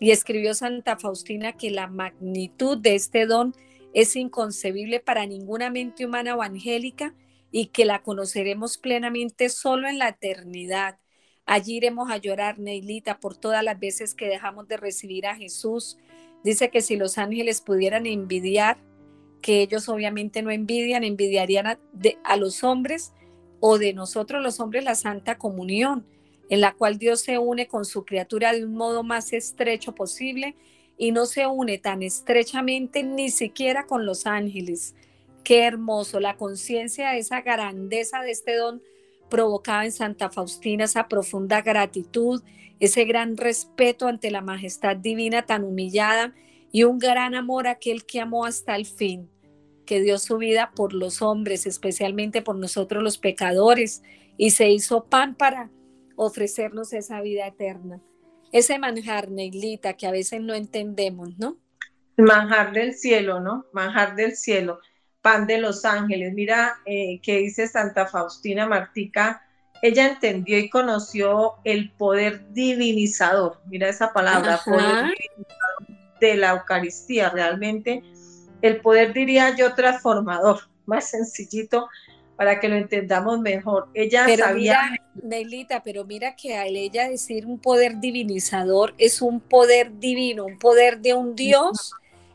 [0.00, 3.54] Y escribió Santa Faustina que la magnitud de este don
[3.92, 7.14] es inconcebible para ninguna mente humana o angélica
[7.52, 10.98] y que la conoceremos plenamente solo en la eternidad.
[11.44, 15.98] Allí iremos a llorar, Neilita, por todas las veces que dejamos de recibir a Jesús.
[16.42, 18.78] Dice que si los ángeles pudieran envidiar,
[19.42, 23.12] que ellos obviamente no envidian, envidiarían a, los hombres
[23.60, 26.06] o de nosotros los hombres la Santa Comunión,
[26.48, 30.56] en la cual Dios se une con su criatura de un modo más estrecho posible
[30.96, 34.94] y no se une tan estrechamente ni siquiera con los ángeles.
[35.44, 38.82] Qué hermoso, la conciencia de esa grandeza de este don
[39.28, 42.42] provocaba en Santa Faustina esa profunda gratitud,
[42.80, 46.34] ese gran respeto ante la majestad divina tan humillada
[46.70, 49.30] y un gran amor a aquel que amó hasta el fin,
[49.84, 54.02] que dio su vida por los hombres, especialmente por nosotros los pecadores,
[54.36, 55.70] y se hizo pan para
[56.16, 58.00] ofrecernos esa vida eterna.
[58.52, 61.56] Ese manjar, Neilita, que a veces no entendemos, ¿no?
[62.16, 63.66] Manjar del cielo, ¿no?
[63.72, 64.78] Manjar del cielo,
[65.22, 66.34] pan de los ángeles.
[66.34, 69.42] Mira eh, que dice Santa Faustina Martica,
[69.80, 73.60] ella entendió y conoció el poder divinizador.
[73.66, 74.70] Mira esa palabra, Ajá.
[74.70, 77.30] poder divinizador de la Eucaristía.
[77.30, 78.02] Realmente
[78.60, 81.88] el poder, diría yo, transformador, más sencillito
[82.36, 83.88] para que lo entendamos mejor.
[83.94, 84.80] Ella Pero sabía...
[84.82, 90.44] mira, Neilita, pero mira que al ella decir un poder divinizador es un poder divino,
[90.44, 91.92] un poder de un Dios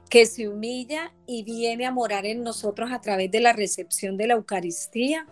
[0.09, 4.27] que se humilla y viene a morar en nosotros a través de la recepción de
[4.27, 5.25] la Eucaristía.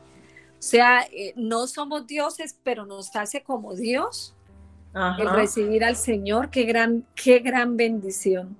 [0.59, 4.35] O sea, eh, no somos dioses, pero nos hace como Dios
[4.93, 5.21] Ajá.
[5.21, 6.49] el recibir al Señor.
[6.49, 8.57] Qué gran, qué gran bendición.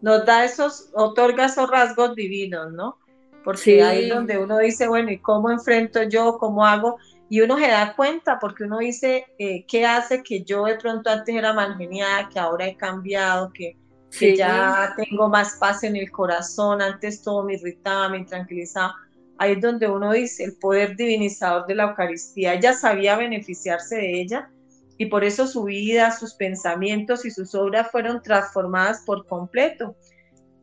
[0.00, 2.98] nos da esos, otorga esos rasgos divinos, ¿no?
[3.44, 3.80] Porque Sí.
[3.80, 6.38] ahí es donde uno dice, bueno, ¿y cómo enfrento yo?
[6.38, 6.96] ¿Cómo hago?
[7.28, 11.08] Y uno se da cuenta, porque uno dice, eh, ¿qué hace que yo de pronto
[11.08, 13.76] antes era mal genial, que ahora he cambiado, que,
[14.12, 14.36] que Sí.
[14.36, 18.94] ya tengo más paz en el corazón, antes todo me irritaba, me tranquilizaba.
[19.38, 22.54] Ahí es donde uno dice, el poder divinizador de la Eucaristía.
[22.54, 24.50] Ella sabía beneficiarse de ella
[24.98, 29.96] y por eso su vida, sus pensamientos y sus obras fueron transformadas por completo.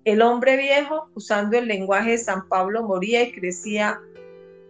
[0.06, 4.00] El hombre viejo, usando el lenguaje de San Pablo, moría y crecía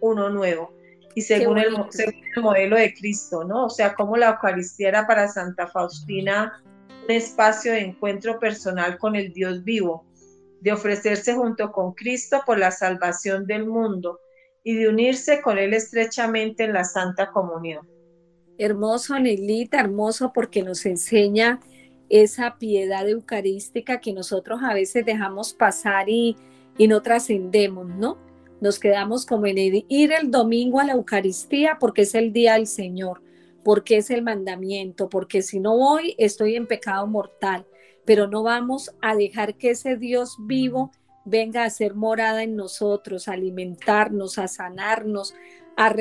[0.00, 0.72] uno nuevo.
[1.14, 3.66] Y según el, según el modelo de Cristo, ¿no?
[3.66, 6.62] O sea, como la Eucaristía era para Santa Faustina
[7.10, 10.04] espacio de encuentro personal con el Dios vivo,
[10.60, 14.20] de ofrecerse junto con Cristo por la salvación del mundo
[14.62, 17.88] y de unirse con Él estrechamente en la Santa Comunión.
[18.58, 21.60] Hermoso, Anelita, hermoso porque nos enseña
[22.10, 26.36] esa piedad eucarística que nosotros a veces dejamos pasar y,
[26.76, 28.18] y no trascendemos, ¿no?
[28.60, 29.56] Nos quedamos como en
[29.88, 33.22] ir el domingo a la Eucaristía porque es el día del Señor,
[33.64, 37.66] porque es el mandamiento, porque si no voy estoy en pecado mortal,
[38.04, 40.90] pero no vamos a dejar que ese Dios vivo
[41.24, 45.34] venga a ser morada en nosotros, a alimentarnos, a sanarnos,
[45.76, 45.94] a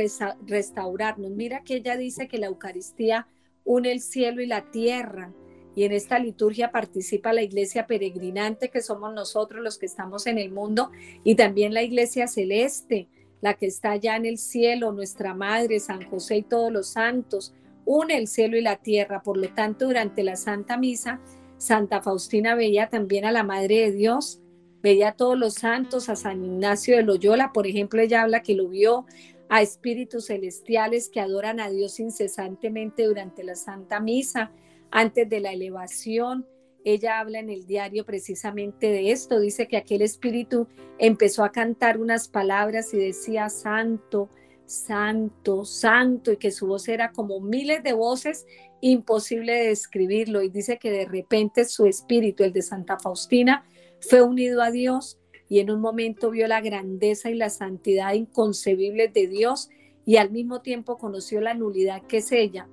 [0.47, 1.31] restaurarnos.
[1.31, 3.27] Mira que ella dice que la Eucaristía
[3.63, 5.33] une el cielo y la tierra.
[5.75, 10.37] Y en esta liturgia participa la iglesia peregrinante, que somos nosotros los que estamos en
[10.37, 10.91] el mundo,
[11.23, 13.07] y también la iglesia celeste,
[13.41, 17.53] la que está allá en el cielo, nuestra Madre, San José y todos los santos.
[17.85, 19.23] Une el cielo y la tierra.
[19.23, 21.19] Por lo tanto, durante la Santa Misa,
[21.57, 24.41] Santa Faustina veía también a la Madre de Dios,
[24.81, 28.55] veía a todos los santos, a San Ignacio de Loyola, por ejemplo, ella habla que
[28.55, 29.05] lo vio
[29.49, 34.51] a espíritus celestiales que adoran a Dios incesantemente durante la Santa Misa,
[34.91, 36.45] antes de la elevación.
[36.85, 40.67] Ella habla en el diario precisamente de esto, dice que aquel espíritu
[40.97, 44.29] empezó a cantar unas palabras y decía, Santo,
[44.65, 48.45] Santo, Santo, y que su voz era como miles de voces,
[48.81, 53.65] imposible de describirlo, y dice que de repente su espíritu, el de Santa Faustina,
[53.99, 55.19] fue unido a Dios
[55.49, 59.69] y en un momento vio la grandeza y la santidad inconcebibles de Dios
[60.05, 62.69] y al mismo tiempo conoció la nulidad que es ella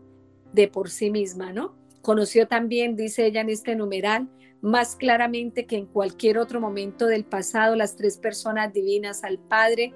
[0.53, 1.75] de por sí misma, ¿no?
[2.07, 4.29] Conoció también, dice ella en este numeral,
[4.61, 9.93] más claramente que en cualquier otro momento del pasado las tres personas divinas, al Padre,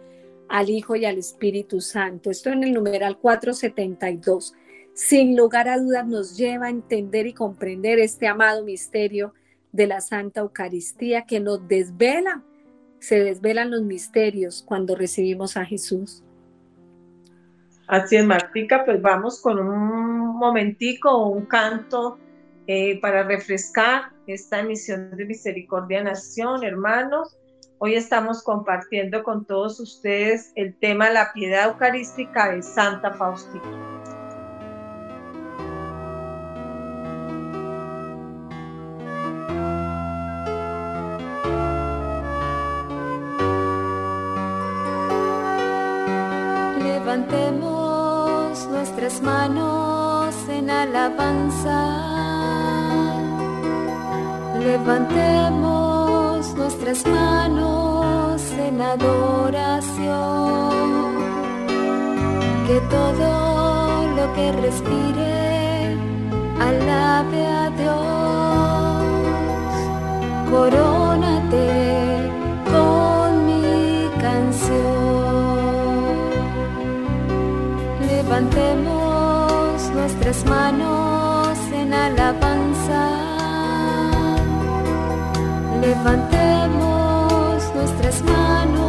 [0.48, 2.28] al Hijo y al Espíritu Santo.
[2.28, 4.54] Esto en el numeral 472.
[4.92, 9.32] Sin lugar a dudas nos lleva a entender y comprender este amado misterio
[9.70, 12.42] de la Santa Eucaristía que nos desvela,
[12.98, 16.24] se desvelan los misterios cuando recibimos a Jesús.
[17.90, 22.20] Así es, Martica, pues vamos con un momentico, un canto
[22.68, 27.36] eh, para refrescar esta emisión de Misericordia Nación, hermanos.
[27.78, 33.90] Hoy estamos compartiendo con todos ustedes el tema la piedad eucarística de Santa Faustina.
[49.10, 51.80] Nuestras manos en alabanza.
[54.60, 60.06] Levantemos nuestras manos en adoración.
[62.68, 65.96] Que todo lo que respire
[66.60, 67.98] alabe a Dios.
[70.52, 70.99] Corónate
[80.30, 83.08] nuestras manos en alabanza.
[85.80, 88.79] Levantemos nuestras manos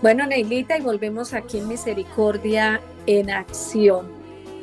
[0.00, 4.06] Bueno, Neilita, y volvemos aquí en Misericordia en Acción.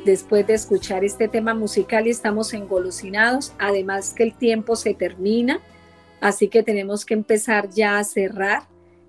[0.06, 5.60] Después de escuchar este tema musical estamos engolosinados, además que el tiempo se termina,
[6.22, 8.62] así que tenemos que empezar ya a cerrar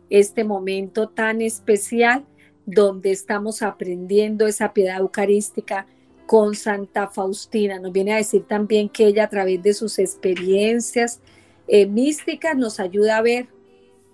[0.09, 2.25] este momento tan especial
[2.65, 5.87] donde estamos aprendiendo esa piedad eucarística
[6.25, 7.79] con Santa Faustina.
[7.79, 11.21] Nos viene a decir también que ella a través de sus experiencias
[11.69, 13.47] eh, místicas nos ayuda a ver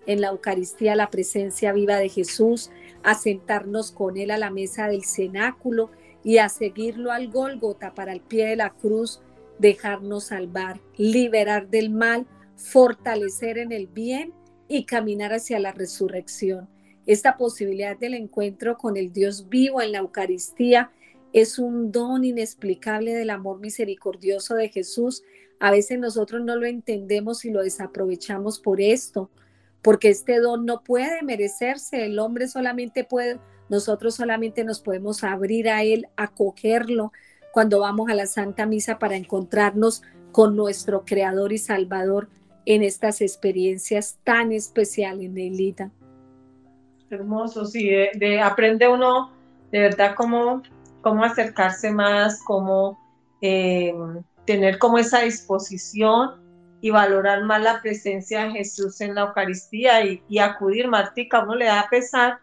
[0.06, 2.70] en la Eucaristía la presencia viva de Jesús,
[3.04, 5.92] a sentarnos con Él a la mesa del cenáculo
[6.24, 9.22] y a seguirlo al Gólgota para el pie de la cruz,
[9.60, 12.26] dejarnos salvar, liberar del mal,
[12.56, 14.34] fortalecer en el bien
[14.68, 16.70] y caminar hacia la resurrección.
[17.06, 20.92] Esta posibilidad del encuentro con el Dios vivo en la Eucaristía
[21.34, 25.24] es un don inexplicable del amor misericordioso de Jesús.
[25.60, 29.30] A veces nosotros no lo entendemos y lo desaprovechamos por esto,
[29.84, 35.70] porque este don no puede merecerse, el hombre solamente puede, nosotros solamente nos podemos abrir
[35.70, 37.12] a él, acogerlo
[37.52, 42.30] cuando vamos a la Santa Misa para encontrarnos con nuestro Creador y Salvador
[42.66, 45.92] en estas experiencias tan especiales, Neilita.
[47.10, 49.32] Hermoso, sí, de, de aprende uno
[49.72, 50.64] de verdad cómo
[51.04, 52.98] cómo acercarse más, cómo
[53.42, 53.94] eh,
[54.46, 56.32] tener como esa disposición
[56.84, 61.64] y valorar más la presencia de Jesús en la Eucaristía y, acudir, Martica, uno le
[61.64, 62.40] da pesar.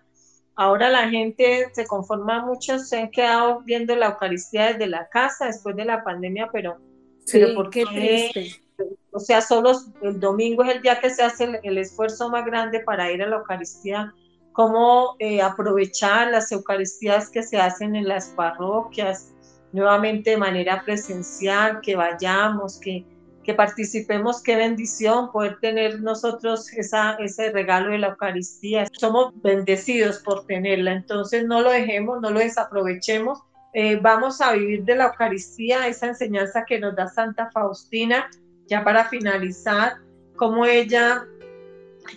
[0.54, 5.44] Ahora la gente se conforma, muchos se han quedado viendo la Eucaristía desde la casa
[5.44, 6.78] después de la pandemia, pero,
[7.26, 7.84] sí, ¿por qué?
[7.84, 8.62] Triste.
[9.10, 12.46] O sea, solo el domingo es el día que se hace el, el esfuerzo más
[12.46, 14.14] grande para ir a la Eucaristía
[14.52, 19.32] cómo eh, aprovechar las Eucaristías que se hacen en las parroquias,
[19.72, 23.04] nuevamente de manera presencial, que vayamos, que,
[23.50, 28.86] que participemos, qué bendición poder tener nosotros ese regalo de la Eucaristía.
[28.92, 33.40] Somos bendecidos por tenerla, entonces no lo dejemos, no lo desaprovechemos.
[33.72, 38.30] Eh, vamos a vivir de la Eucaristía, esa enseñanza que nos da Santa Faustina,
[38.66, 39.94] ya para finalizar,
[40.36, 41.26] cómo ella...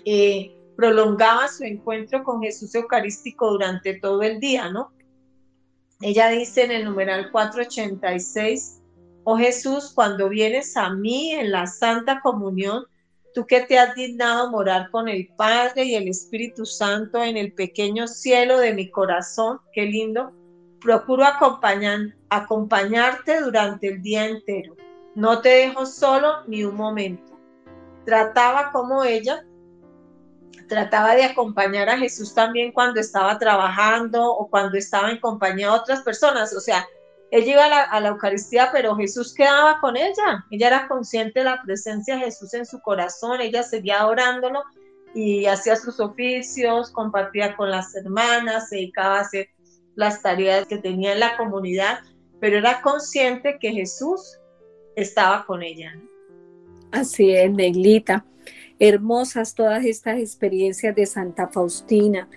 [0.06, 4.92] Eh, prolongaba su encuentro con Jesús Eucarístico durante todo el día, ¿no?
[6.02, 8.82] Ella dice en el numeral 486,
[9.24, 12.86] oh Jesús, cuando vienes a mí en la Santa Comunión,
[13.34, 17.53] tú que te has dignado morar con el Padre y el Espíritu Santo en el
[17.53, 20.32] pequeño cielo de mi corazón, qué lindo,
[20.80, 24.76] procuro acompañar, acompañarte durante el día entero.
[25.15, 27.38] No te dejo solo ni un momento.
[28.05, 29.43] Trataba como ella
[30.67, 35.74] trataba de acompañar a Jesús también cuando estaba trabajando o cuando estaba en compañía de
[35.74, 36.55] otras personas.
[36.55, 36.86] O sea,
[37.36, 40.46] ella iba a la, Eucaristía, pero Jesús quedaba con ella.
[40.52, 44.62] Ella era consciente de la presencia de Jesús en su corazón, ella seguía orándolo
[45.16, 49.50] y hacía sus oficios, compartía con las hermanas, se dedicaba a hacer
[49.96, 52.02] las tareas que tenía en la comunidad,
[52.40, 54.38] pero era consciente que Jesús
[54.96, 56.00] estaba con ella.
[56.92, 58.28] Así es, Neglita.
[58.78, 62.30] Hermosas todas estas experiencias de Santa Faustina.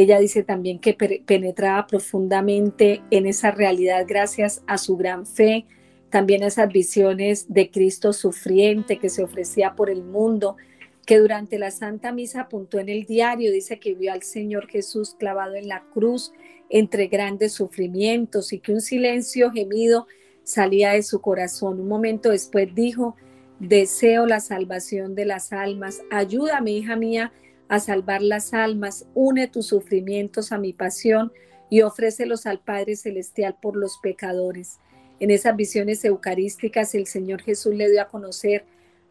[0.00, 5.66] Ella dice también que penetraba profundamente en esa realidad gracias a su gran fe,
[6.08, 10.56] también esas visiones de Cristo sufriente que se ofrecía por el mundo,
[11.04, 15.16] que durante la Santa Misa apuntó en el diario, dice que vio al Señor Jesús
[15.18, 16.32] clavado en la cruz
[16.70, 20.06] entre grandes sufrimientos y que un silencio gemido
[20.44, 21.80] salía de su corazón.
[21.80, 23.16] Un momento después dijo,
[23.58, 26.02] Deseo la salvación de las almas.
[26.12, 27.32] Ayúdame, hija mía,
[27.68, 29.06] a salvar las almas.
[29.14, 31.32] Une tus sufrimientos a mi pasión
[31.70, 34.78] y ofrécelos al Padre Celestial por los pecadores.
[35.20, 38.64] En esas visiones eucarísticas el Señor Jesús le dio a conocer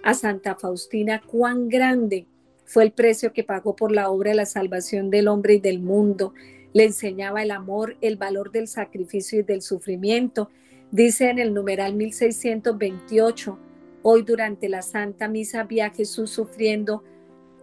[0.03, 2.28] a Santa Faustina cuán grande
[2.66, 5.80] fue el precio que pagó por la obra de la salvación del hombre y del
[5.80, 6.34] mundo.
[6.74, 10.49] Le enseñaba el amor, el valor del sacrificio y del sufrimiento.
[10.91, 13.58] Dice en el numeral 1628,
[14.03, 17.03] Hoy durante la Santa Misa vi a Jesús sufriendo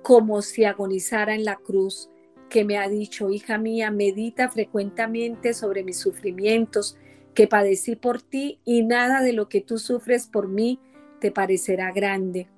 [0.05, 2.11] como si agonizara en la cruz,
[2.50, 6.98] que me ha dicho, hija mía, medita frecuentemente sobre mis sufrimientos
[7.32, 10.78] que padecí por ti y nada de lo que tú sufres por mí
[11.20, 12.48] te parecerá grande.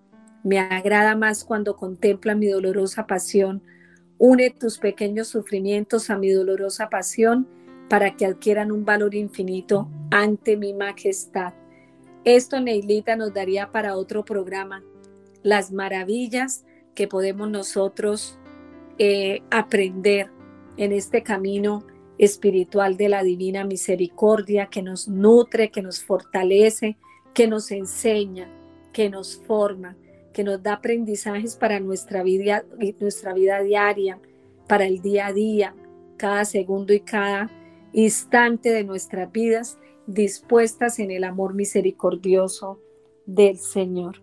[0.43, 3.63] Me agrada más cuando contempla mi dolorosa pasión.
[4.19, 7.47] Une tus pequeños sufrimientos a mi dolorosa pasión
[7.89, 11.55] para que adquieran un valor infinito ante mi majestad.
[12.25, 14.83] Esto, Neilita, nos daría para otro programa
[15.45, 16.66] las maravillas
[16.97, 18.37] que podemos nosotros
[18.99, 20.31] eh, aprender
[20.77, 21.87] en este camino
[22.19, 26.97] espiritual de la divina misericordia que nos nutre, que nos fortalece,
[27.35, 28.51] que nos enseña,
[28.93, 29.97] que nos forma,
[30.33, 32.65] que nos da aprendizajes para nuestra vida,
[32.99, 34.19] nuestra vida diaria,
[34.67, 35.75] para el día a día,
[36.17, 37.51] cada segundo y cada
[37.93, 42.81] instante de nuestras vidas dispuestas en el amor misericordioso
[43.27, 44.23] del Señor.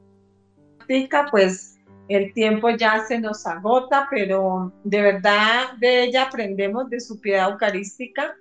[1.30, 1.80] Pues
[2.10, 7.52] el tiempo ya se nos agota, pero de verdad de ella aprendemos de su piedad
[7.52, 8.36] eucarística,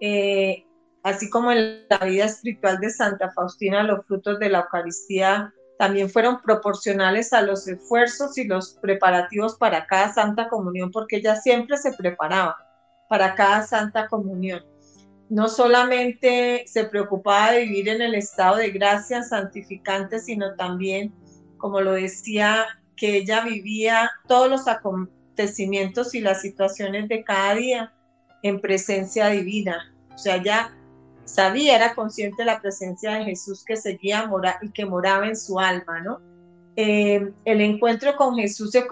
[0.00, 0.64] eh,
[1.02, 6.08] así como en la vida espiritual de Santa Faustina, los frutos de la Eucaristía también
[6.08, 11.76] fueron proporcionales a los esfuerzos y los preparativos para cada Santa Comunión, porque ella siempre
[11.76, 12.56] se preparaba
[13.08, 14.64] para cada Santa Comunión.
[15.28, 21.12] No solamente se preocupaba de vivir en el estado de gracia santificante, sino también,
[21.58, 22.64] como lo decía,
[22.96, 27.92] que ella vivía todos los acontecimientos y las situaciones de cada día
[28.42, 29.94] en presencia divina.
[30.14, 30.74] O sea, ya
[31.24, 35.36] sabía, era consciente de la presencia de Jesús que seguía mora y que moraba en
[35.36, 36.20] su alma, ¿no?
[36.76, 38.86] Eh, el encuentro con Jesús de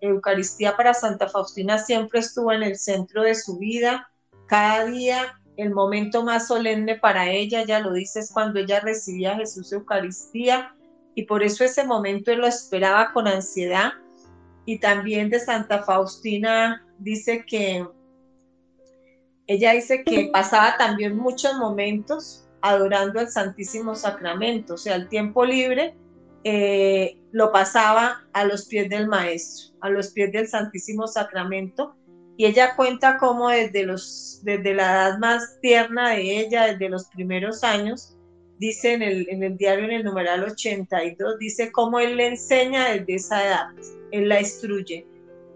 [0.00, 4.10] Eucaristía, para Santa Faustina siempre estuvo en el centro de su vida.
[4.46, 9.32] Cada día el momento más solemne para ella, ya lo dice, es cuando ella recibía
[9.32, 10.74] a Jesús Eucaristía
[11.14, 13.92] y por eso ese momento él lo esperaba con ansiedad.
[14.66, 17.86] Y también de Santa Faustina dice que
[19.46, 25.44] ella dice que pasaba también muchos momentos adorando al Santísimo Sacramento, o sea, el tiempo
[25.44, 25.96] libre
[26.44, 31.96] eh, lo pasaba a los pies del Maestro, a los pies del Santísimo Sacramento.
[32.36, 37.06] Y ella cuenta cómo desde, los, desde la edad más tierna de ella, desde los
[37.06, 38.16] primeros años,
[38.60, 42.90] dice en el, en el diario en el numeral 82, dice cómo él le enseña
[42.90, 43.66] desde esa edad,
[44.12, 45.06] él la instruye.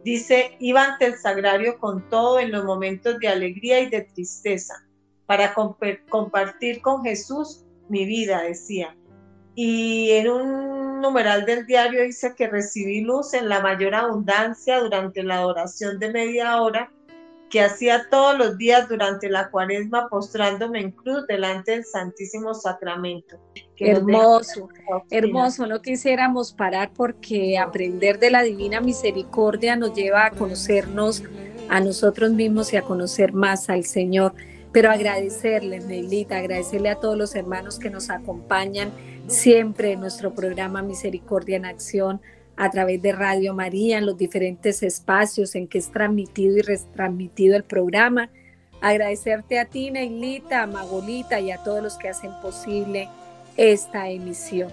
[0.03, 4.87] Dice, iba ante el sagrario con todo en los momentos de alegría y de tristeza,
[5.27, 5.55] para
[6.09, 8.97] compartir con Jesús mi vida, decía.
[9.55, 15.23] Y en un numeral del diario dice que recibí luz en la mayor abundancia durante
[15.23, 16.91] la oración de media hora
[17.55, 23.39] que hacía todos los días durante la cuaresma postrándome en cruz delante del Santísimo Sacramento.
[23.77, 24.69] Hermoso,
[25.09, 31.23] hermoso, no quisiéramos parar porque aprender de la divina misericordia nos lleva a conocernos
[31.69, 34.35] a nosotros mismos y a conocer más al Señor.
[34.73, 38.91] Pero agradecerle, Neilita, agradecerle a todos los hermanos que nos acompañan
[39.29, 42.21] siempre en nuestro programa Misericordia en Acción
[42.57, 47.57] a través de Radio María, en los diferentes espacios en que es transmitido y retransmitido
[47.57, 48.31] el programa.
[48.81, 53.09] Agradecerte a ti, Neilita, a Magolita y a todos los que hacen posible
[53.57, 54.71] esta emisión.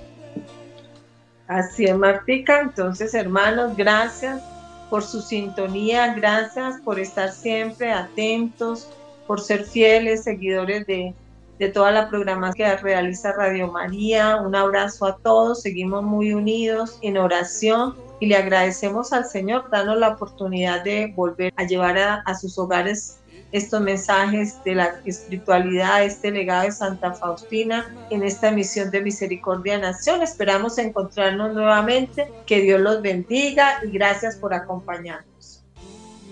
[1.48, 2.62] Así es, Martica.
[2.62, 4.42] Entonces, hermanos, gracias
[4.90, 8.90] por su sintonía, gracias por estar siempre atentos,
[9.28, 11.14] por ser fieles seguidores de,
[11.62, 14.38] de toda la programación que realiza Radio María.
[14.38, 19.99] Un abrazo a todos, seguimos muy unidos en oración y le agradecemos al Señor darnos
[19.99, 23.20] la oportunidad de volver a llevar a, sus hogares
[23.51, 29.78] estos mensajes de la espiritualidad, este legado de Santa Faustina en esta emisión de Misericordia
[29.78, 30.24] Nación.
[30.24, 32.28] Esperamos encontrarnos nuevamente.
[32.47, 35.62] Que Dios los bendiga y gracias por acompañarnos.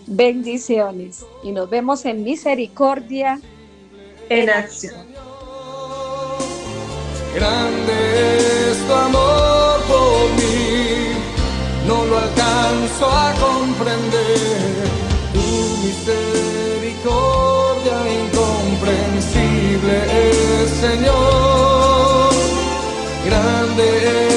[0.08, 3.40] Bendiciones y nos vemos en Misericordia
[4.30, 5.09] en acción.
[7.36, 11.14] Grande es tu amor por mí,
[11.88, 14.90] no lo alcanzo a comprender.
[15.34, 15.50] Tu
[15.86, 22.30] misericordia incomprensible es, Señor.
[23.26, 23.86] Grande
[24.26, 24.29] es